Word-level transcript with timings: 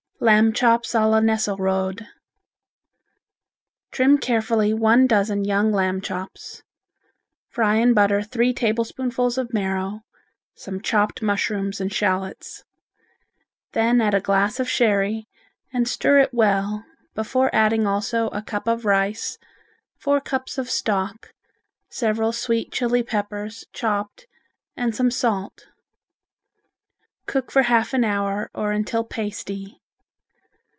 Lamb 0.23 0.53
Chops 0.53 0.93
a 0.93 1.07
la 1.07 1.19
Nesselrode 1.19 2.05
Trim 3.91 4.19
carefully 4.19 4.71
one 4.71 5.07
dozen 5.07 5.43
young 5.45 5.71
lamb 5.71 5.99
chops. 5.99 6.61
Fry 7.49 7.77
in 7.77 7.95
butter 7.95 8.21
three 8.21 8.53
tablespoonfuls 8.53 9.39
of 9.39 9.51
marrow, 9.51 10.01
some 10.53 10.79
chopped 10.79 11.23
mushrooms 11.23 11.81
and 11.81 11.89
eschalots. 11.89 12.61
Then 13.71 13.99
add 13.99 14.13
a 14.13 14.21
glass 14.21 14.59
of 14.59 14.69
sherry 14.69 15.27
and 15.73 15.87
stir 15.87 16.19
it 16.19 16.31
well 16.35 16.85
before 17.15 17.49
adding 17.51 17.87
also 17.87 18.27
a 18.27 18.43
cup 18.43 18.67
of 18.67 18.85
rice, 18.85 19.39
four 19.97 20.21
cups 20.21 20.59
of 20.59 20.69
stock, 20.69 21.33
several 21.89 22.31
sweet 22.31 22.71
Chili 22.71 23.01
peppers 23.01 23.65
chopped 23.73 24.27
and 24.77 24.93
some 24.95 25.09
salt. 25.09 25.65
Cook 27.25 27.49
for 27.51 27.63
half 27.63 27.91
an 27.95 28.03
hour 28.03 28.51
or 28.53 28.71
until 28.71 29.03
pasty. 29.03 29.79